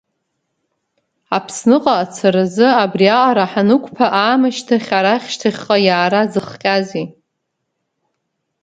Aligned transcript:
Аԥсныҟа 1.37 1.93
ацаразы 2.03 2.67
абри 2.83 3.07
аҟара 3.09 3.45
ҳанықәԥа 3.51 4.05
аамышьҭахь 4.21 4.91
арахь 4.97 5.27
шьҭахьҟа 5.33 5.77
иаара 5.87 6.21
зыхҟьазеи? 6.31 7.05